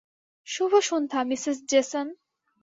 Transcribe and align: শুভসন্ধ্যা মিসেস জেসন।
শুভসন্ধ্যা 0.47 1.21
মিসেস 1.29 1.57
জেসন। 1.71 2.07